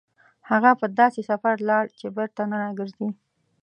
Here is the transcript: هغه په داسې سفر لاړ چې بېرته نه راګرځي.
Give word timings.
هغه 0.49 0.71
په 0.79 0.85
داسې 0.99 1.21
سفر 1.29 1.53
لاړ 1.69 1.85
چې 1.99 2.07
بېرته 2.15 2.41
نه 2.51 2.55
راګرځي. 2.63 3.09